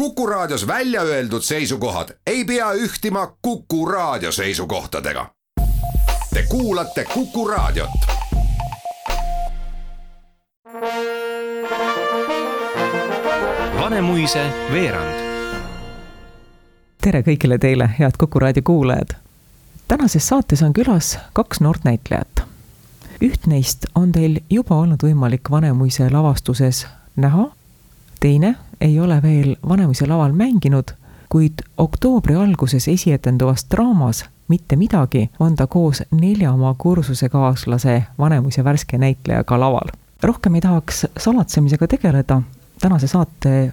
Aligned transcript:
Kuku 0.00 0.26
Raadios 0.26 0.66
välja 0.66 1.02
öeldud 1.02 1.42
seisukohad 1.42 2.08
ei 2.26 2.44
pea 2.44 2.72
ühtima 2.72 3.36
Kuku 3.42 3.86
Raadio 3.86 4.32
seisukohtadega. 4.32 5.30
Te 6.34 6.42
kuulate 6.48 7.04
Kuku 7.14 7.48
Raadiot. 7.48 7.90
Vanemuise 13.80 14.46
veerand. 14.72 15.20
tere 17.02 17.20
kõigile 17.20 17.58
teile, 17.58 17.90
head 17.98 18.16
Kuku 18.18 18.38
raadio 18.38 18.62
kuulajad. 18.62 19.08
tänases 19.88 20.28
saates 20.28 20.62
on 20.62 20.72
külas 20.72 21.18
kaks 21.32 21.60
noort 21.60 21.84
näitlejat. 21.84 22.42
üht 23.24 23.46
neist 23.46 23.86
on 23.94 24.12
teil 24.12 24.40
juba 24.50 24.74
olnud 24.74 25.02
võimalik 25.02 25.50
Vanemuise 25.50 26.10
lavastuses 26.10 26.86
näha, 27.16 27.50
teine 28.20 28.56
ei 28.80 29.00
ole 29.00 29.22
veel 29.22 29.56
Vanemuise 29.68 30.06
laval 30.06 30.32
mänginud, 30.32 30.92
kuid 31.28 31.62
oktoobri 31.76 32.34
alguses 32.34 32.88
esietenduvas 32.88 33.66
draamas 33.70 34.24
Mitte 34.50 34.76
midagi 34.76 35.30
on 35.40 35.56
ta 35.56 35.66
koos 35.66 36.02
nelja 36.20 36.52
oma 36.52 36.74
kursusekaaslase 36.78 38.04
Vanemuise 38.18 38.64
värske 38.64 38.98
näitlejaga 38.98 39.60
laval. 39.60 39.88
rohkem 40.22 40.54
ei 40.54 40.60
tahaks 40.60 41.06
salatsemisega 41.16 41.86
tegeleda, 41.86 42.42
tänase 42.80 43.06
saate 43.06 43.72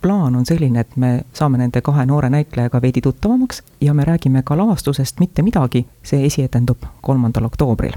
plaan 0.00 0.36
on 0.36 0.46
selline, 0.46 0.80
et 0.80 0.96
me 0.96 1.24
saame 1.32 1.58
nende 1.58 1.80
kahe 1.80 2.06
noore 2.06 2.30
näitlejaga 2.30 2.82
veidi 2.82 3.00
tuttavamaks 3.00 3.62
ja 3.80 3.94
me 3.94 4.04
räägime 4.04 4.42
ka 4.42 4.58
lavastusest 4.58 5.20
Mitte 5.20 5.42
midagi, 5.42 5.86
see 6.02 6.26
esietendub 6.26 6.78
kolmandal 7.00 7.44
oktoobril. 7.44 7.92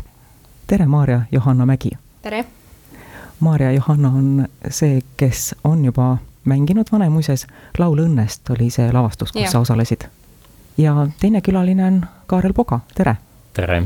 tere, 0.68 0.85
Maarja 0.85 1.21
Johanna 1.32 1.66
Mägi! 1.66 1.91
tere! 2.21 2.46
Maarja 3.40 3.71
Johanna 3.71 4.09
on 4.09 4.48
see, 4.70 5.02
kes 5.18 5.55
on 5.63 5.85
juba 5.85 6.18
mänginud 6.45 6.88
Vanemuises, 6.91 7.48
Laul 7.77 7.98
õnnest 7.98 8.49
oli 8.49 8.70
see 8.70 8.91
lavastus, 8.94 9.32
kus 9.32 9.41
Ja. 9.41 9.52
sa 9.52 9.59
osalesid. 9.59 10.02
ja 10.77 11.08
teine 11.20 11.41
külaline 11.41 11.85
on 11.85 12.05
Kaarel 12.27 12.54
Poga, 12.54 12.79
tere! 12.96 13.15
tere! 13.54 13.84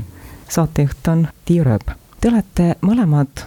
saatejuht 0.49 1.07
on 1.07 1.27
Tiia 1.45 1.63
Rööp. 1.63 1.91
Te 2.21 2.29
olete 2.29 2.75
mõlemad 2.81 3.45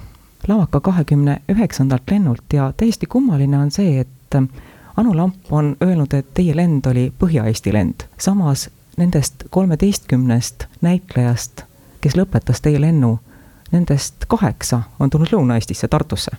lavaka 0.48 0.80
kahekümne 0.80 1.41
üheksandalt 1.48 2.10
lennult 2.10 2.52
ja 2.52 2.72
täiesti 2.77 3.06
kummaline 3.06 3.58
on 3.58 3.70
see, 3.70 4.00
et 4.00 4.08
Anu 4.97 5.16
Lamp 5.16 5.52
on 5.52 5.77
öelnud, 5.82 6.14
et 6.14 6.34
teie 6.34 6.56
lend 6.56 6.86
oli 6.86 7.12
Põhja-Eesti 7.19 7.72
lend. 7.72 7.94
samas 8.19 8.70
nendest 8.97 9.44
kolmeteistkümnest 9.50 10.64
näitlejast, 10.80 11.62
kes 12.00 12.16
lõpetas 12.16 12.60
teie 12.62 12.80
lennu, 12.80 13.19
nendest 13.72 14.25
kaheksa 14.28 14.82
on 15.00 15.10
tulnud 15.10 15.28
Lõuna-Eestisse, 15.32 15.88
Tartusse. 15.88 16.30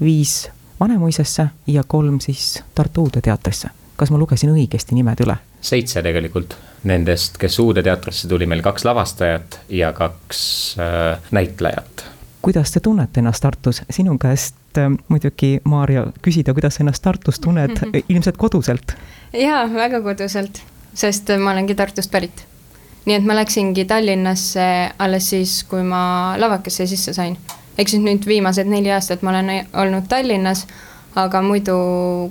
viis 0.00 0.48
Vanemuisesse 0.80 1.46
ja 1.66 1.82
kolm 1.86 2.20
siis 2.20 2.62
Tartu 2.74 3.02
Uude 3.02 3.20
Teatrisse. 3.20 3.68
kas 3.96 4.10
ma 4.10 4.18
lugesin 4.18 4.50
õigesti 4.50 4.94
nimed 4.94 5.20
üle? 5.22 5.36
seitse 5.64 6.02
tegelikult. 6.02 6.56
Nendest, 6.84 7.38
kes 7.40 7.58
Uude 7.62 7.82
teatrisse 7.82 8.28
tuli, 8.28 8.46
meil 8.46 8.60
kaks 8.62 8.84
lavastajat 8.84 9.60
ja 9.72 9.92
kaks 9.96 10.40
äh, 10.78 11.30
näitlejat. 11.32 12.04
kuidas 12.42 12.72
te 12.72 12.80
tunnete 12.80 13.22
ennast 13.22 13.40
Tartus, 13.40 13.82
sinu 13.90 14.18
käest 14.20 14.78
äh, 14.78 14.90
muidugi, 15.08 15.60
Maarja, 15.64 16.06
küsida, 16.22 16.52
kuidas 16.54 16.76
sa 16.76 16.84
ennast 16.84 17.02
Tartus 17.02 17.40
tunned 17.40 17.80
ilmselt 18.12 18.36
koduselt. 18.36 18.96
jaa, 19.32 19.64
väga 19.72 20.02
koduselt, 20.04 20.60
sest 20.94 21.32
ma 21.40 21.54
olengi 21.54 21.74
Tartust 21.74 22.12
pärit. 22.12 22.44
nii 23.06 23.16
et 23.16 23.24
ma 23.24 23.36
läksingi 23.40 23.84
Tallinnasse 23.88 24.68
alles 24.98 25.30
siis, 25.30 25.62
kui 25.68 25.82
ma 25.82 26.34
lavakasse 26.38 26.86
sisse 26.86 27.16
sain. 27.16 27.38
Ehk 27.78 27.90
siis 27.90 28.02
nüüd 28.02 28.26
viimased 28.26 28.68
neli 28.70 28.92
aastat 28.94 29.22
ma 29.22 29.32
olen 29.34 29.66
olnud 29.72 30.08
Tallinnas, 30.08 30.66
aga 31.18 31.42
muidu 31.42 31.76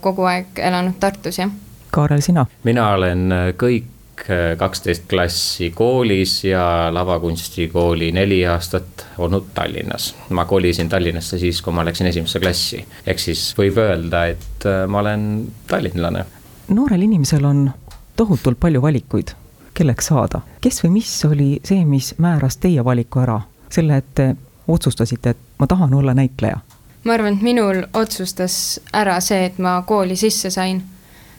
kogu 0.04 0.28
aeg 0.30 0.60
elanud 0.60 1.00
Tartus, 1.00 1.40
jah. 1.40 1.52
Kaarel, 1.94 2.24
sina? 2.26 2.46
mina 2.64 2.88
olen 2.96 3.32
äh, 3.32 3.50
kõik 3.60 4.26
äh, 4.26 4.54
kaksteist 4.58 5.06
klassi 5.10 5.70
koolis 5.76 6.40
ja 6.48 6.90
lavakunstikooli 6.94 8.12
neli 8.16 8.42
aastat 8.48 9.06
olnud 9.18 9.52
Tallinnas. 9.54 10.14
ma 10.30 10.46
kolisin 10.46 10.90
Tallinnasse 10.90 11.40
siis, 11.40 11.62
kui 11.62 11.74
ma 11.74 11.86
läksin 11.86 12.08
esimesse 12.08 12.40
klassi. 12.40 12.86
ehk 13.06 13.20
siis 13.20 13.52
võib 13.58 13.78
öelda, 13.84 14.26
et 14.34 14.68
äh, 14.70 14.84
ma 14.88 15.04
olen 15.04 15.48
tallinlane. 15.68 16.26
noorel 16.68 17.08
inimesel 17.10 17.46
on 17.46 17.70
tohutult 18.16 18.60
palju 18.60 18.82
valikuid, 18.82 19.36
kelleks 19.74 20.10
saada. 20.12 20.42
kes 20.62 20.84
või 20.84 20.98
mis 21.02 21.14
oli 21.30 21.52
see, 21.64 21.86
mis 21.86 22.16
määras 22.18 22.58
teie 22.58 22.86
valiku 22.86 23.22
ära? 23.28 23.42
selle, 23.74 23.98
et 23.98 24.20
otsustasite, 24.68 25.30
et 25.30 25.38
ma 25.60 25.68
tahan 25.68 25.94
olla 25.94 26.14
näitleja. 26.14 26.58
ma 27.04 27.14
arvan, 27.14 27.34
et 27.34 27.42
minul 27.42 27.84
otsustas 27.94 28.80
ära 28.94 29.20
see, 29.20 29.46
et 29.46 29.58
ma 29.60 29.82
kooli 29.88 30.16
sisse 30.16 30.50
sain. 30.50 30.84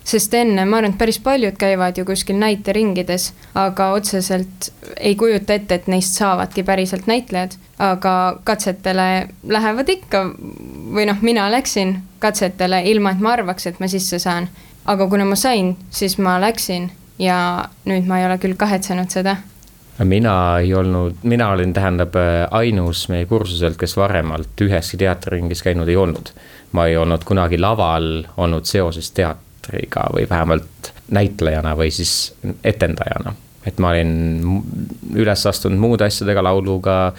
sest 0.05 0.35
enne, 0.35 0.65
ma 0.65 0.77
arvan, 0.77 0.93
et 0.93 0.99
päris 0.99 1.19
paljud 1.19 1.57
käivad 1.59 1.99
ju 1.99 2.05
kuskil 2.05 2.37
näiteringides, 2.37 3.33
aga 3.55 3.91
otseselt 3.93 4.73
ei 4.97 5.15
kujuta 5.15 5.55
ette, 5.55 5.75
et 5.75 5.87
neist 5.87 6.19
saavadki 6.19 6.63
päriselt 6.63 7.07
näitlejad. 7.07 7.57
aga 7.79 8.41
katsetele 8.45 9.29
lähevad 9.49 9.89
ikka 9.89 10.25
või 10.95 11.07
noh, 11.07 11.17
mina 11.21 11.51
läksin 11.51 12.03
katsetele 12.19 12.83
ilma, 12.91 13.11
et 13.11 13.21
ma 13.21 13.33
arvaks, 13.33 13.67
et 13.67 13.81
ma 13.81 13.89
sisse 13.89 14.19
saan. 14.19 14.49
aga 14.85 15.09
kuna 15.09 15.25
ma 15.25 15.37
sain, 15.37 15.77
siis 15.91 16.19
ma 16.19 16.41
läksin 16.41 16.91
ja 17.19 17.69
nüüd 17.85 18.07
ma 18.07 18.21
ei 18.21 18.27
ole 18.27 18.39
küll 18.39 18.57
kahetsenud 18.59 19.11
seda 19.11 19.37
mina 20.03 20.59
ei 20.59 20.75
olnud, 20.75 21.23
mina 21.23 21.49
olin, 21.55 21.73
tähendab, 21.73 22.17
ainus 22.51 23.09
meie 23.09 23.27
kursuselt, 23.31 23.77
kes 23.79 23.97
varemalt 23.97 24.61
üheski 24.67 24.99
teatriringis 24.99 25.63
käinud 25.63 25.89
ei 25.89 25.97
olnud. 25.97 26.35
ma 26.75 26.87
ei 26.91 26.97
olnud 26.97 27.23
kunagi 27.25 27.59
laval 27.59 28.25
olnud 28.37 28.67
seoses 28.67 29.13
teatriga 29.15 30.09
või 30.15 30.27
vähemalt 30.31 30.91
näitlejana 31.15 31.77
või 31.79 31.91
siis 31.91 32.35
etendajana. 32.65 33.35
et 33.67 33.79
ma 33.79 33.91
olin 33.91 34.43
üles 35.15 35.47
astunud 35.47 35.79
muude 35.79 36.05
asjadega, 36.05 36.43
lauluga, 36.43 37.13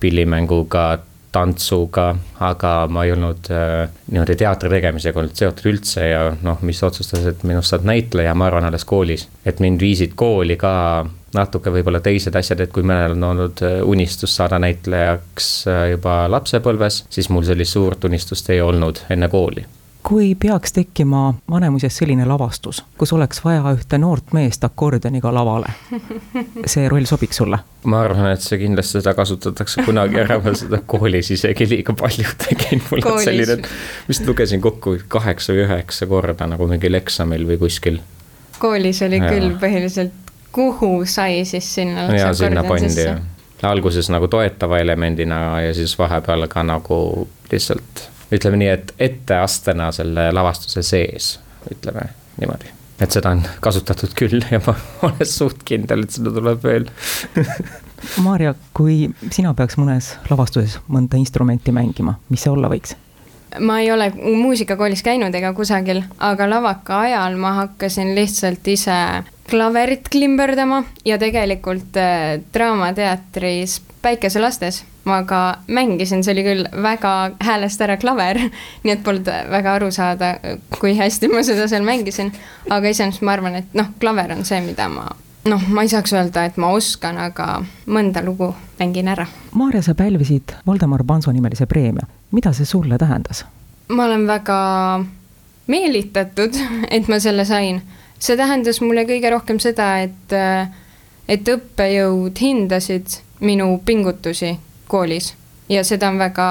pillimänguga, 0.00 0.98
tantsuga, 1.34 2.14
aga 2.40 2.72
ma 2.90 3.04
ei 3.04 3.12
olnud 3.12 3.50
äh, 3.50 3.90
niimoodi 4.10 4.36
teatri 4.38 4.70
tegemisega 4.70 5.20
olnud 5.20 5.36
seotud 5.38 5.66
üldse 5.72 6.06
ja 6.08 6.22
noh, 6.42 6.62
mis 6.62 6.82
otsustas, 6.86 7.26
et 7.26 7.42
minust 7.42 7.74
saab 7.74 7.86
näitleja, 7.90 8.34
ma 8.38 8.46
arvan, 8.46 8.68
alles 8.68 8.86
koolis. 8.88 9.28
et 9.44 9.60
mind 9.60 9.82
viisid 9.82 10.14
kooli 10.16 10.56
ka 10.56 10.72
natuke 11.34 11.72
võib-olla 11.74 12.00
teised 12.04 12.34
asjad, 12.36 12.64
et 12.64 12.72
kui 12.74 12.86
mõnel 12.86 13.16
on 13.16 13.30
olnud 13.30 13.64
äh, 13.66 13.78
unistus 13.84 14.36
saada 14.36 14.58
näitlejaks 14.62 15.52
äh, 15.68 15.86
juba 15.94 16.24
lapsepõlves, 16.32 17.04
siis 17.10 17.30
mul 17.30 17.46
sellist 17.46 17.76
suurt 17.78 18.04
unistust 18.04 18.50
ei 18.54 18.62
olnud 18.64 19.04
enne 19.10 19.30
kooli 19.32 19.66
kui 20.04 20.34
peaks 20.34 20.72
tekkima 20.72 21.34
Vanemuises 21.50 21.96
selline 21.96 22.26
lavastus, 22.28 22.82
kus 22.98 23.12
oleks 23.16 23.40
vaja 23.44 23.72
ühte 23.72 23.98
noort 23.98 24.34
meest 24.36 24.64
akordioniga 24.64 25.32
lavale, 25.34 25.70
see 26.72 26.88
roll 26.92 27.08
sobiks 27.08 27.40
sulle? 27.40 27.58
ma 27.88 28.02
arvan, 28.04 28.30
et 28.32 28.44
see 28.44 28.58
kindlasti 28.60 28.98
seda 28.98 29.14
kasutatakse 29.16 29.84
kunagi 29.86 30.20
ära, 30.20 30.38
ma 30.44 30.52
seda 30.56 30.82
koolis 30.86 31.30
isegi 31.34 31.68
liiga 31.70 31.96
palju 31.96 32.36
tegin, 32.44 32.84
mul 32.90 33.04
on 33.12 33.20
selline, 33.24 33.56
vist 34.08 34.28
lugesin 34.28 34.60
kokku 34.64 34.98
kaheksa 35.08 35.56
või 35.56 35.64
üheksa 35.64 36.08
korda 36.10 36.48
nagu 36.52 36.68
mingil 36.68 37.00
eksamil 37.00 37.48
või 37.48 37.60
kuskil. 37.64 38.00
koolis 38.60 39.00
oli 39.08 39.22
Jaa. 39.22 39.32
küll 39.32 39.56
põhiliselt, 39.60 40.23
kuhu 40.54 41.04
sai 41.08 41.44
siis 41.48 41.68
sinna 41.74 42.08
ja 42.14 42.32
sinna 42.34 42.64
pandi 42.64 42.88
sisse? 42.88 43.16
ja 43.62 43.70
alguses 43.70 44.10
nagu 44.12 44.28
toetava 44.28 44.78
elemendina 44.78 45.60
ja 45.64 45.74
siis 45.74 45.98
vahepeal 45.98 46.46
ka 46.52 46.62
nagu 46.66 47.28
lihtsalt 47.52 48.08
ütleme 48.34 48.60
nii, 48.60 48.68
et 48.68 48.94
etteastena 48.98 49.90
selle 49.92 50.30
lavastuse 50.34 50.82
sees, 50.82 51.38
ütleme 51.70 52.08
niimoodi. 52.40 52.72
et 53.00 53.14
seda 53.14 53.34
on 53.34 53.42
kasutatud 53.60 54.14
küll 54.18 54.42
ja 54.50 54.60
ma 54.66 54.76
olen 55.08 55.30
suht 55.30 55.64
kindel, 55.68 56.06
et 56.06 56.18
seda 56.18 56.34
tuleb 56.34 56.62
veel 56.64 56.90
Maarja, 58.20 58.52
kui 58.76 59.08
sina 59.32 59.54
peaks 59.56 59.78
mõnes 59.80 60.10
lavastuses 60.28 60.76
mõnda 60.92 61.16
instrumenti 61.16 61.72
mängima, 61.72 62.18
mis 62.28 62.44
see 62.44 62.52
olla 62.52 62.68
võiks? 62.68 62.98
Ma 63.60 63.80
ei 63.80 63.90
ole 63.92 64.10
muusikakoolis 64.14 65.02
käinud 65.02 65.34
ega 65.34 65.52
kusagil, 65.54 66.02
aga 66.18 66.48
lavaka 66.50 67.00
ajal 67.06 67.36
ma 67.40 67.52
hakkasin 67.60 68.14
lihtsalt 68.14 68.66
ise 68.68 68.98
klaverit 69.50 70.08
klimberdama 70.10 70.84
ja 71.04 71.18
tegelikult 71.18 71.96
äh, 72.00 72.40
Draamateatris 72.54 73.82
Päikeselastes 74.02 74.84
ma 75.04 75.22
ka 75.24 75.58
mängisin, 75.66 76.24
see 76.24 76.32
oli 76.32 76.44
küll 76.44 76.68
väga 76.82 77.12
häälest 77.44 77.80
ära 77.84 77.96
klaver, 78.00 78.40
nii 78.84 78.94
et 78.94 79.04
polnud 79.04 79.28
väga 79.50 79.76
aru 79.78 79.90
saada, 79.94 80.34
kui 80.80 80.96
hästi 80.96 81.28
ma 81.32 81.44
seda 81.46 81.68
seal 81.68 81.84
mängisin. 81.86 82.32
aga 82.70 82.88
iseenesest 82.88 83.24
ma 83.24 83.36
arvan, 83.36 83.60
et 83.60 83.76
noh, 83.76 83.92
klaver 84.00 84.32
on 84.32 84.44
see, 84.44 84.60
mida 84.64 84.88
ma 84.88 85.10
noh, 85.48 85.66
ma 85.68 85.82
ei 85.84 85.88
saaks 85.92 86.12
öelda, 86.12 86.44
et 86.48 86.56
ma 86.60 86.70
oskan, 86.74 87.18
aga 87.20 87.48
mõnda 87.86 88.22
lugu 88.24 88.52
mängin 88.78 89.08
ära. 89.12 89.26
Maarja, 89.52 89.82
sa 89.82 89.94
pälvisid 89.94 90.54
Voldemar 90.66 91.04
Panso 91.06 91.32
nimelise 91.32 91.66
preemia, 91.66 92.06
mida 92.32 92.52
see 92.52 92.66
sulle 92.68 92.98
tähendas? 92.98 93.44
ma 93.88 94.04
olen 94.04 94.26
väga 94.26 94.58
meelitatud, 95.66 96.56
et 96.96 97.08
ma 97.08 97.18
selle 97.20 97.44
sain. 97.44 97.82
see 98.18 98.36
tähendas 98.36 98.80
mulle 98.80 99.04
kõige 99.04 99.30
rohkem 99.30 99.58
seda, 99.60 99.98
et, 100.00 100.36
et 101.28 101.48
õppejõud 101.48 102.40
hindasid 102.40 103.20
minu 103.40 103.80
pingutusi 103.84 104.54
koolis 104.88 105.34
ja 105.68 105.84
seda 105.84 106.08
on 106.08 106.18
väga, 106.18 106.46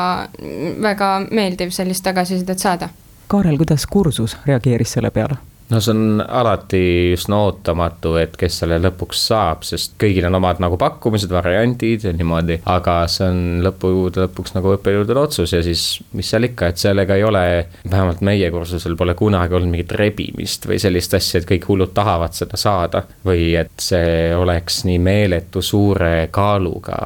väga 0.82 1.10
meeldiv 1.32 1.74
sellist 1.74 2.04
tagasisidet 2.04 2.60
saada. 2.60 2.90
Kaarel, 3.28 3.58
kuidas 3.58 3.88
kursus 3.90 4.38
reageeris 4.46 4.94
selle 4.94 5.10
peale? 5.12 5.40
No 5.70 5.80
see 5.82 5.94
on 5.94 6.24
alati 6.28 6.82
üsna 7.16 7.40
ootamatu, 7.46 8.16
et 8.22 8.36
kes 8.40 8.60
selle 8.64 8.80
lõpuks 8.84 9.26
saab, 9.30 9.64
sest 9.68 9.96
kõigil 10.02 10.28
on 10.28 10.38
omad 10.40 10.62
nagu 10.64 10.78
pakkumised, 10.80 11.32
variandid 11.34 12.08
ja 12.08 12.14
niimoodi. 12.16 12.60
aga 12.70 12.98
see 13.12 13.28
on 13.30 13.44
lõppude 13.66 14.26
lõpuks 14.26 14.56
nagu 14.58 14.74
õppejõudude 14.78 15.24
otsus 15.24 15.56
ja 15.56 15.64
siis, 15.66 15.86
mis 16.18 16.30
seal 16.30 16.50
ikka, 16.50 16.72
et 16.72 16.82
sellega 16.82 17.18
ei 17.20 17.24
ole, 17.28 17.46
vähemalt 17.90 18.22
meie 18.26 18.52
kursusel 18.52 18.98
pole 19.00 19.16
kunagi 19.20 19.58
olnud 19.58 19.74
mingit 19.74 19.96
rebimist 20.00 20.68
või 20.70 20.80
sellist 20.82 21.16
asja, 21.18 21.42
et 21.42 21.50
kõik 21.50 21.68
hullud 21.70 21.94
tahavad 21.96 22.36
seda 22.38 22.60
saada. 22.60 23.04
või 23.26 23.54
et 23.58 23.72
see 23.82 24.36
oleks 24.36 24.84
nii 24.88 25.00
meeletu 25.00 25.62
suure 25.62 26.28
kaaluga 26.32 26.98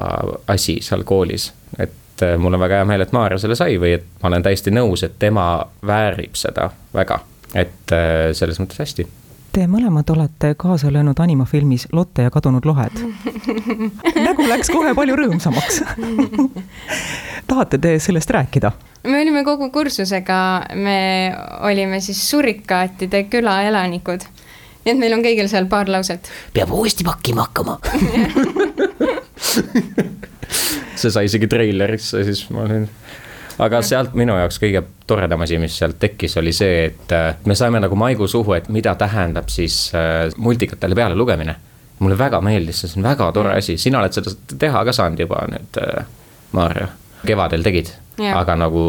asi 0.48 0.78
seal 0.82 1.04
koolis, 1.08 1.52
et 1.78 2.26
mul 2.38 2.54
on 2.54 2.60
väga 2.60 2.80
hea 2.80 2.88
meel, 2.88 3.04
et 3.04 3.12
Maarja 3.14 3.38
selle 3.38 3.56
sai 3.58 3.78
või 3.78 3.94
et 3.98 4.06
ma 4.22 4.32
olen 4.32 4.42
täiesti 4.42 4.74
nõus, 4.74 5.04
et 5.06 5.18
tema 5.18 5.48
väärib 5.86 6.36
seda 6.38 6.70
väga 6.94 7.20
et 7.54 7.94
äh, 7.94 8.30
selles 8.36 8.60
mõttes 8.60 8.80
hästi. 8.82 9.06
Te 9.52 9.64
mõlemad 9.66 10.10
olete 10.12 10.52
kaasa 10.60 10.90
löönud 10.92 11.18
animafilmis 11.24 11.88
Lotte 11.92 12.26
ja 12.26 12.30
kadunud 12.30 12.66
lohed. 12.68 13.00
nägu 14.28 14.48
läks 14.48 14.70
kohe 14.70 14.92
palju 14.94 15.16
rõõmsamaks 15.18 15.80
tahate 17.48 17.78
te 17.78 17.98
sellest 17.98 18.30
rääkida? 18.30 18.72
me 19.08 19.20
olime 19.22 19.44
kogu 19.44 19.70
kursusega, 19.72 20.38
me 20.74 21.32
olime 21.64 22.00
siis 22.04 22.20
Surikaatide 22.30 23.24
küla 23.32 23.62
elanikud. 23.68 24.26
nii 24.84 24.92
et 24.92 25.00
meil 25.00 25.16
on 25.16 25.24
kõigil 25.24 25.48
seal 25.48 25.66
paar 25.70 25.88
lauset. 25.88 26.28
peab 26.52 26.72
uuesti 26.74 27.04
pakkima 27.08 27.48
hakkama 27.48 27.78
see 30.98 31.10
sai 31.10 31.24
isegi 31.28 31.48
treilerisse, 31.48 32.24
siis 32.26 32.44
ma 32.52 32.66
olin 32.66 32.88
aga 33.58 33.80
sealt 33.82 34.14
minu 34.18 34.36
jaoks 34.38 34.60
kõige 34.62 34.82
toredam 35.08 35.42
asi, 35.44 35.58
mis 35.60 35.76
sealt 35.78 35.98
tekkis, 36.00 36.36
oli 36.40 36.52
see, 36.56 36.84
et 36.90 37.14
äh, 37.14 37.30
me 37.46 37.56
saime 37.58 37.80
nagu 37.82 37.96
maigu 37.98 38.28
suhu, 38.30 38.54
et 38.56 38.68
mida 38.72 38.94
tähendab 38.98 39.50
siis 39.52 39.88
äh, 39.96 40.28
multikatele 40.36 40.98
peale 40.98 41.18
lugemine. 41.18 41.56
mulle 41.98 42.18
väga 42.18 42.38
meeldis, 42.40 42.84
see 42.84 43.00
on 43.00 43.02
väga 43.02 43.32
tore 43.34 43.56
asi, 43.58 43.74
sina 43.76 43.98
oled 43.98 44.14
seda 44.14 44.30
teha 44.58 44.84
ka 44.86 44.92
saanud 44.94 45.18
juba 45.18 45.40
nüüd, 45.50 45.80
äh, 45.82 46.04
Maarja, 46.52 46.86
kevadel 47.26 47.62
tegid. 47.66 47.90
Aga 48.18 48.56
nagu 48.58 48.82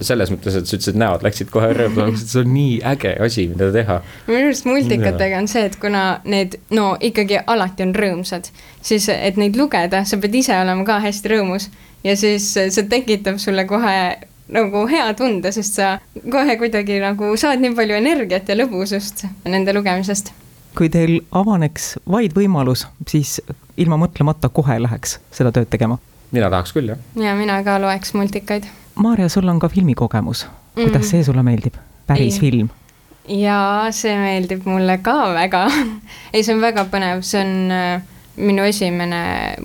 selles 0.00 0.30
mõttes, 0.32 0.56
et 0.56 0.68
sa 0.68 0.76
ütlesid, 0.78 0.98
näod 1.00 1.24
läksid 1.26 1.50
kohe 1.52 1.72
rööblamaks, 1.76 2.22
et 2.24 2.32
see 2.32 2.42
on 2.44 2.52
nii 2.54 2.78
äge 2.92 3.14
asi, 3.26 3.46
mida 3.50 3.70
teha. 3.74 4.00
minu 4.28 4.48
arust 4.48 4.68
multikatega 4.68 5.42
on 5.42 5.50
see, 5.50 5.66
et 5.68 5.76
kuna 5.82 6.04
need 6.24 6.56
no 6.76 6.94
ikkagi 7.00 7.42
alati 7.44 7.86
on 7.86 7.94
rõõmsad, 7.96 8.50
siis 8.82 9.10
et 9.12 9.40
neid 9.40 9.58
lugeda, 9.60 10.04
sa 10.04 10.20
pead 10.22 10.40
ise 10.42 10.56
olema 10.56 10.86
ka 10.88 11.00
hästi 11.04 11.34
rõõmus 11.34 11.70
ja 12.04 12.16
siis 12.16 12.52
see 12.56 12.88
tekitab 12.88 13.40
sulle 13.42 13.66
kohe 13.68 13.96
nagu 14.50 14.84
hea 14.90 15.06
tunde, 15.18 15.52
sest 15.54 15.78
sa 15.78 15.90
kohe 16.32 16.56
kuidagi 16.58 16.98
nagu 17.02 17.34
saad 17.40 17.62
nii 17.62 17.74
palju 17.78 17.98
energiat 18.00 18.48
ja 18.50 18.56
lõbusust 18.58 19.26
nende 19.48 19.74
lugemisest. 19.76 20.32
kui 20.76 20.88
teil 20.88 21.18
avaneks 21.34 21.96
vaid 22.10 22.34
võimalus, 22.36 22.86
siis 23.10 23.40
ilma 23.76 23.98
mõtlemata 23.98 24.50
kohe 24.54 24.78
läheks 24.82 25.18
seda 25.34 25.52
tööd 25.54 25.70
tegema? 25.70 25.98
Mina 26.32 26.50
tahaks 26.50 26.72
küll, 26.76 26.92
jah. 26.92 26.98
ja 27.16 27.34
mina 27.38 27.62
ka 27.64 27.78
loeks 27.82 28.14
multikaid. 28.14 28.68
Maarja, 28.94 29.28
sul 29.28 29.48
on 29.48 29.58
ka 29.58 29.68
filmikogemus, 29.68 30.46
kuidas 30.74 30.92
mm 30.92 31.00
-hmm. 31.00 31.10
see 31.10 31.24
sulle 31.24 31.42
meeldib, 31.42 31.74
päris 32.06 32.34
Ei. 32.34 32.40
film? 32.40 32.68
jaa, 33.28 33.90
see 33.94 34.14
meeldib 34.18 34.64
mulle 34.66 34.98
ka 34.98 35.34
väga 35.34 35.66
ei, 36.32 36.42
see 36.42 36.54
on 36.54 36.60
väga 36.60 36.86
põnev, 36.90 37.22
see 37.26 37.42
on 37.42 37.74
äh, 37.74 38.02
minu 38.40 38.64
esimene 38.64 39.20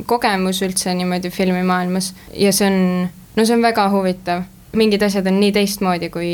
kogemus 0.06 0.62
üldse 0.66 0.94
niimoodi 0.98 1.32
filmimaailmas 1.34 2.12
ja 2.34 2.52
see 2.56 2.68
on, 2.68 3.08
no 3.36 3.46
see 3.46 3.56
on 3.56 3.66
väga 3.66 3.90
huvitav. 3.94 4.44
mingid 4.76 5.04
asjad 5.08 5.28
on 5.32 5.38
nii 5.40 5.54
teistmoodi 5.56 6.10
kui, 6.12 6.32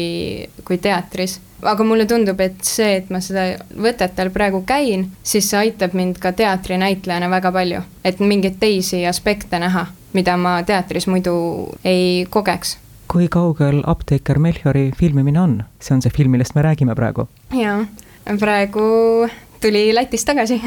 kui 0.66 0.78
teatris. 0.82 1.40
aga 1.62 1.84
mulle 1.86 2.08
tundub, 2.10 2.40
et 2.42 2.64
see, 2.66 2.96
et 2.98 3.10
ma 3.14 3.20
seda 3.22 3.44
võtetel 3.78 4.32
praegu 4.34 4.64
käin, 4.66 5.12
siis 5.24 5.50
see 5.50 5.60
aitab 5.60 5.94
mind 5.94 6.18
ka 6.20 6.32
teatrinäitlejana 6.32 7.30
väga 7.30 7.52
palju. 7.52 7.82
et 8.04 8.20
mingeid 8.20 8.58
teisi 8.60 9.06
aspekte 9.08 9.60
näha, 9.60 9.86
mida 10.14 10.38
ma 10.38 10.60
teatris 10.68 11.08
muidu 11.08 11.34
ei 11.84 12.26
kogeks 12.30 12.78
kui 13.12 13.28
kaugel 13.28 13.82
apteeker 13.92 14.40
Melchiori 14.40 14.92
filmimine 14.96 15.40
on, 15.42 15.58
see 15.84 15.96
on 15.96 16.02
see 16.04 16.14
film, 16.16 16.32
millest 16.32 16.56
me 16.56 16.64
räägime 16.64 16.96
praegu? 16.96 17.28
jaa, 17.52 17.82
praegu 18.40 18.86
tuli 19.62 19.92
Lätist 19.96 20.30
tagasi 20.30 20.58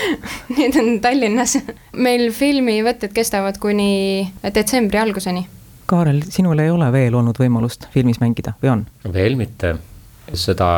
nüüd 0.56 0.78
on 0.80 0.96
Tallinnas. 1.04 1.58
meil 1.92 2.30
filmivõtted 2.34 3.12
kestavad 3.14 3.60
kuni 3.62 4.30
detsembri 4.54 4.98
alguseni. 4.98 5.46
Kaarel, 5.90 6.22
sinul 6.30 6.58
ei 6.62 6.70
ole 6.70 6.88
veel 6.94 7.14
olnud 7.18 7.38
võimalust 7.38 7.88
filmis 7.94 8.20
mängida 8.22 8.54
või 8.62 8.72
on? 8.76 8.86
veel 9.12 9.36
mitte, 9.38 9.74
seda 10.32 10.70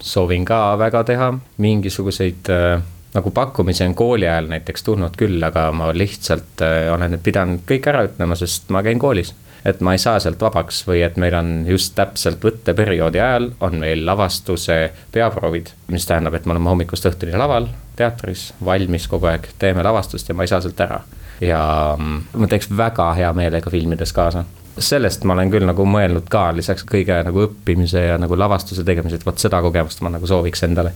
soovin 0.00 0.44
ka 0.48 0.60
väga 0.80 1.04
teha, 1.12 1.30
mingisuguseid 1.62 2.50
äh, 2.52 2.82
nagu 3.14 3.30
pakkumisi 3.30 3.84
on 3.86 3.94
kooli 3.94 4.28
ajal 4.28 4.50
näiteks 4.50 4.82
tulnud 4.82 5.16
küll, 5.18 5.38
aga 5.46 5.68
ma 5.72 5.92
lihtsalt 5.94 6.62
äh, 6.66 6.90
olen 6.94 7.14
nüüd 7.14 7.24
pidanud 7.24 7.64
kõik 7.68 7.88
ära 7.92 8.04
ütlema, 8.08 8.38
sest 8.38 8.70
ma 8.74 8.82
käin 8.86 9.02
koolis 9.02 9.34
et 9.64 9.80
ma 9.80 9.94
ei 9.94 10.00
saa 10.00 10.18
sealt 10.20 10.42
vabaks 10.44 10.82
või 10.88 11.00
et 11.06 11.16
meil 11.20 11.34
on 11.38 11.52
just 11.68 11.94
täpselt 11.96 12.42
võtteperioodi 12.44 13.20
ajal 13.20 13.50
on 13.64 13.78
meil 13.80 14.04
lavastuse 14.06 14.78
peaproovid. 15.12 15.72
mis 15.88 16.06
tähendab, 16.06 16.34
et 16.34 16.46
me 16.46 16.52
oleme 16.52 16.68
hommikust 16.68 17.06
õhtuni 17.08 17.36
laval, 17.38 17.68
teatris, 17.96 18.52
valmis 18.64 19.08
kogu 19.08 19.30
aeg, 19.32 19.48
teeme 19.58 19.82
lavastust 19.82 20.28
ja 20.28 20.34
ma 20.34 20.44
ei 20.44 20.52
saa 20.52 20.60
sealt 20.60 20.80
ära. 20.80 21.00
Ja 21.40 21.62
mm, 21.98 22.20
ma 22.40 22.50
teeks 22.50 22.70
väga 22.76 23.12
hea 23.18 23.32
meelega 23.36 23.70
filmides 23.70 24.12
kaasa 24.12 24.44
sellest 24.78 25.22
ma 25.24 25.36
olen 25.36 25.50
küll 25.52 25.66
nagu 25.66 25.86
mõelnud 25.86 26.26
ka, 26.30 26.48
lisaks 26.56 26.82
kõige 26.88 27.16
nagu 27.26 27.44
õppimise 27.46 28.00
ja 28.08 28.16
nagu 28.18 28.36
lavastuse 28.38 28.84
tegemise, 28.86 29.20
et 29.20 29.26
vot 29.26 29.38
seda 29.38 29.60
kogemust 29.62 30.02
ma 30.02 30.10
nagu 30.14 30.26
sooviks 30.26 30.64
endale. 30.66 30.92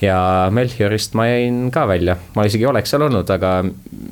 ja 0.00 0.48
Melchiorist 0.54 1.16
ma 1.18 1.28
jäin 1.28 1.68
ka 1.74 1.84
välja, 1.88 2.16
ma 2.36 2.46
isegi 2.48 2.66
oleks 2.66 2.94
seal 2.94 3.04
olnud, 3.08 3.28
aga 3.30 3.60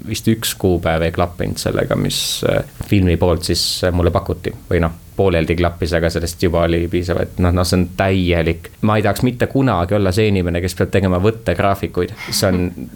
vist 0.07 0.29
üks 0.29 0.55
kuupäev 0.61 1.07
ei 1.07 1.17
klappinud 1.17 1.61
sellega, 1.61 1.97
mis 1.97 2.21
äh, 2.49 2.63
filmi 2.91 3.17
poolt 3.17 3.49
siis 3.49 3.65
mulle 3.93 4.13
pakuti 4.13 4.53
või 4.71 4.85
noh 4.85 5.03
pooleldi 5.17 5.57
klappis, 5.57 5.95
aga 5.97 6.11
sellest 6.13 6.43
juba 6.45 6.67
oli 6.67 6.83
piisav, 6.93 7.23
et 7.23 7.39
noh, 7.41 7.55
noh, 7.57 7.65
see 7.65 7.79
on 7.79 7.87
täielik. 7.97 8.69
ma 8.85 8.99
ei 8.99 9.05
tahaks 9.07 9.25
mitte 9.25 9.49
kunagi 9.49 9.97
olla 9.97 10.13
see 10.13 10.29
inimene, 10.29 10.61
kes 10.61 10.77
peab 10.77 10.93
tegema 10.93 11.17
võttegraafikuid, 11.25 12.13
see 12.29 12.51
on, 12.51 12.89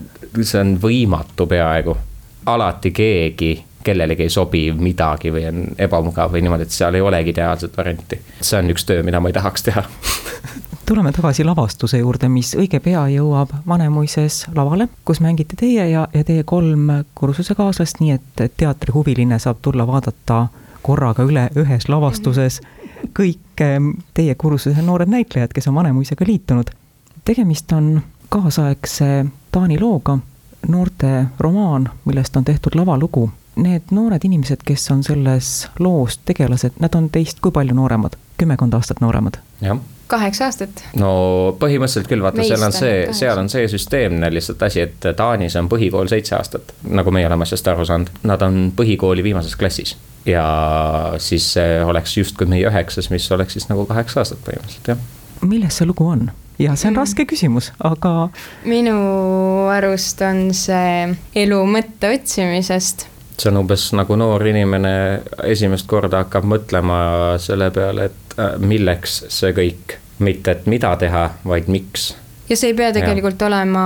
see 0.43 0.61
on 0.61 0.75
võimatu 0.83 1.49
peaaegu. 1.49 1.97
Alati 2.47 2.91
keegi 2.91 3.65
kellelegi 3.85 4.23
ei 4.23 4.31
sobi 4.31 4.73
midagi 4.77 5.33
või 5.33 5.47
on 5.49 5.63
ebamugav 5.79 6.33
või 6.33 6.43
niimoodi, 6.45 6.67
et 6.69 6.75
seal 6.75 6.95
ei 6.95 7.01
olegi 7.01 7.33
ideaalset 7.33 7.77
varianti. 7.77 8.21
see 8.41 8.59
on 8.59 8.71
üks 8.71 8.85
töö, 8.85 9.03
mida 9.03 9.21
ma 9.21 9.29
ei 9.29 9.37
tahaks 9.37 9.63
teha 9.63 9.85
tuleme 10.91 11.13
tagasi 11.13 11.45
lavastuse 11.45 11.99
juurde, 11.99 12.29
mis 12.29 12.55
õige 12.59 12.81
pea 12.83 13.05
jõuab 13.13 13.53
Vanemuises 13.69 14.47
lavale, 14.55 14.89
kus 15.05 15.21
mängite 15.21 15.57
teie 15.57 15.85
ja, 15.91 16.09
ja 16.15 16.25
teie 16.27 16.43
kolm 16.43 16.89
kursusekaaslast, 17.15 18.01
nii 18.03 18.17
et 18.17 18.43
teatrihuviline 18.57 19.39
saab 19.39 19.61
tulla 19.63 19.87
vaadata 19.87 20.47
korraga 20.83 21.23
üle 21.23 21.47
ühes 21.63 21.87
lavastuses 21.89 22.59
kõik 23.17 23.63
ehm, 23.63 23.93
teie 24.15 24.35
kursuse 24.35 24.83
noored 24.83 25.09
näitlejad, 25.09 25.55
kes 25.55 25.71
on 25.71 25.79
Vanemuisega 25.79 26.27
liitunud. 26.27 26.75
tegemist 27.25 27.73
on 27.73 28.01
kaasaegse 28.29 29.27
Taani 29.53 29.79
looga, 29.81 30.19
noorte 30.69 31.27
romaan, 31.39 31.91
millest 32.05 32.37
on 32.37 32.45
tehtud 32.45 32.75
lavalugu 32.75 33.31
need 33.61 33.91
noored 33.91 34.25
inimesed, 34.25 34.63
kes 34.65 34.91
on 34.95 35.03
selles 35.05 35.69
loos 35.79 36.21
tegelased, 36.25 36.79
nad 36.81 36.95
on 36.95 37.09
teist 37.11 37.41
kui 37.41 37.53
palju 37.53 37.75
nooremad? 37.75 38.17
kümmekond 38.41 38.75
aastat 38.75 39.01
nooremad? 39.05 39.41
jah 39.61 39.81
kaheksa 40.11 40.49
aastat. 40.49 40.83
no 40.99 41.11
põhimõtteliselt 41.61 42.09
küll, 42.11 42.23
vaata, 42.25 42.45
seal 42.47 42.65
on 42.67 42.75
see, 42.75 42.95
seal 43.17 43.39
on 43.39 43.51
see 43.53 43.69
süsteemne 43.71 44.31
lihtsalt 44.33 44.63
asi, 44.67 44.85
et 44.87 45.11
Taanis 45.17 45.57
on 45.61 45.71
põhikool 45.71 46.11
seitse 46.11 46.35
aastat, 46.39 46.75
nagu 46.89 47.15
meie 47.15 47.29
oleme 47.29 47.47
asjast 47.47 47.69
aru 47.71 47.87
saanud. 47.89 48.11
Nad 48.27 48.43
on 48.47 48.61
põhikooli 48.77 49.25
viimases 49.27 49.57
klassis 49.61 49.97
ja 50.29 50.45
siis 51.23 51.47
see 51.55 51.79
oleks 51.85 52.17
justkui 52.19 52.49
meie 52.51 52.69
üheksas, 52.69 53.11
mis 53.13 53.31
oleks 53.33 53.57
siis 53.57 53.71
nagu 53.71 53.87
kaheksa 53.89 54.25
aastat 54.25 54.43
põhimõtteliselt, 54.47 54.95
jah. 54.95 55.47
milles 55.47 55.81
see 55.81 55.89
lugu 55.89 56.09
on? 56.11 56.29
ja 56.61 56.75
see 56.77 56.91
on 56.91 56.95
mm. 56.95 57.01
raske 57.01 57.25
küsimus, 57.29 57.71
aga. 57.85 58.29
minu 58.69 58.97
arust 59.73 60.21
on 60.27 60.51
see 60.57 61.09
elu 61.43 61.61
mõtte 61.67 62.13
otsimisest. 62.15 63.07
See 63.41 63.49
on 63.49 63.63
umbes 63.63 63.87
nagu 63.97 64.17
noor 64.21 64.45
inimene 64.51 64.95
esimest 65.49 65.89
korda 65.89 66.25
hakkab 66.25 66.45
mõtlema 66.49 67.01
selle 67.41 67.71
peale, 67.75 68.11
et 68.11 68.35
äh, 68.37 68.57
milleks 68.61 69.23
see 69.33 69.55
kõik, 69.57 69.97
mitte 70.21 70.57
et 70.57 70.67
mida 70.69 70.93
teha, 71.01 71.29
vaid 71.49 71.71
miks. 71.73 72.11
Ja 72.51 72.59
see 72.59 72.73
ei 72.73 72.77
pea 72.77 72.91
tegelikult 72.93 73.39
ja. 73.41 73.47
olema 73.47 73.85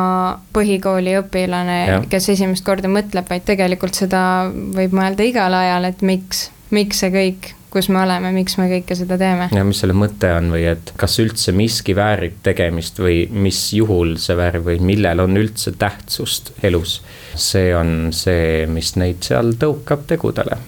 põhikooli 0.57 1.19
õpilane, 1.21 2.07
kes 2.11 2.31
esimest 2.33 2.65
korda 2.65 2.89
mõtleb, 2.89 3.29
vaid 3.29 3.45
tegelikult 3.45 3.95
seda 3.99 4.23
võib 4.49 4.97
mõelda 4.97 5.27
igal 5.29 5.55
ajal, 5.55 5.91
et 5.91 6.01
miks, 6.01 6.49
miks 6.73 7.05
see 7.05 7.13
kõik 7.13 7.53
kus 7.75 7.89
me 7.91 7.99
oleme, 8.05 8.31
miks 8.35 8.55
me 8.61 8.69
kõike 8.71 8.95
seda 8.95 9.19
teeme. 9.19 9.49
ja 9.53 9.65
mis 9.67 9.81
selle 9.83 9.97
mõte 9.99 10.31
on 10.37 10.53
või 10.55 10.63
et 10.71 10.93
kas 11.01 11.19
üldse 11.23 11.53
miski 11.57 11.97
väärib 11.99 12.39
tegemist 12.47 13.01
või 13.03 13.25
mis 13.31 13.59
juhul 13.75 14.15
see 14.23 14.37
väärib 14.39 14.69
või 14.69 14.79
millel 14.93 15.25
on 15.25 15.35
üldse 15.41 15.75
tähtsust 15.79 16.53
elus. 16.63 17.01
see 17.35 17.75
on 17.75 18.13
see, 18.15 18.67
mis 18.71 18.95
neid 19.01 19.27
seal 19.27 19.57
tõukab 19.59 20.07
tegudele. 20.07 20.61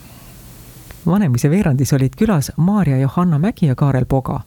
Vanemuise 1.07 1.51
veerandis 1.51 1.93
olid 1.95 2.19
külas 2.19 2.51
Maarja 2.57 2.99
Johanna 2.99 3.39
Mägi 3.39 3.71
ja 3.71 3.75
Kaarel 3.79 4.07
Poga. 4.11 4.41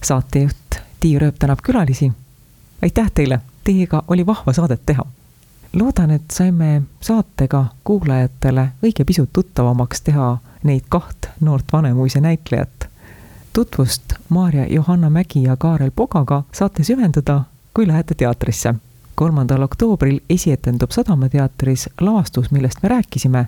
saatejuht 0.00 0.80
Tiia 1.00 1.20
Rööp 1.20 1.36
tänab 1.38 1.60
külalisi. 1.62 2.12
aitäh 2.82 3.10
teile, 3.14 3.40
teiega 3.64 4.02
oli 4.08 4.26
vahva 4.26 4.52
saadet 4.52 4.80
teha. 4.86 5.04
Loodan, 5.78 6.10
et 6.10 6.30
saime 6.32 6.82
saatega 7.00 7.64
kuulajatele 7.84 8.68
õige 8.82 9.04
pisut 9.04 9.30
tuttavamaks 9.32 10.00
teha 10.02 10.36
neid 10.64 10.88
kaht 10.88 11.28
noort 11.40 11.72
Vanemuise 11.72 12.20
näitlejat. 12.20 12.88
tutvust 13.52 14.14
Maarja 14.28 14.66
Johanna 14.66 15.10
Mägi 15.10 15.42
ja 15.42 15.56
Kaarel 15.56 15.90
Pogaga 15.96 16.42
saate 16.52 16.84
süvendada, 16.84 17.42
kui 17.74 17.88
lähete 17.88 18.14
teatrisse. 18.14 18.74
kolmandal 19.14 19.62
oktoobril 19.62 20.20
esietendub 20.30 20.90
Sadamateatris 20.90 21.88
lavastus, 22.00 22.50
millest 22.50 22.82
me 22.82 22.88
rääkisime, 22.88 23.46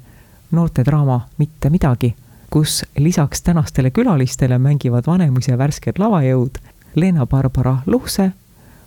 noortedraama 0.51 1.29
Mitte 1.39 1.71
midagi, 1.71 2.17
kus 2.51 2.85
lisaks 2.99 3.43
tänastele 3.43 3.91
külalistele 3.91 4.59
mängivad 4.59 5.07
Vanemuise 5.07 5.59
värsked 5.59 5.99
lavajõud 5.99 6.59
Leena-Barbara 6.95 7.77
Luhse, 7.87 8.33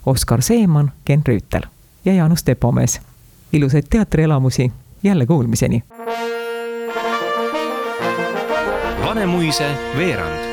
Oskar 0.06 0.42
Seeman, 0.42 0.92
Ken 1.06 1.22
Rüütel 1.28 1.62
ja 2.06 2.14
Jaanus 2.14 2.44
Tepomees. 2.44 3.02
Ilusaid 3.54 3.84
teatrielamusi, 3.90 4.72
jälle 5.04 5.26
kuulmiseni! 5.26 5.84
Vanemuise 9.06 9.70
veerand 9.98 10.51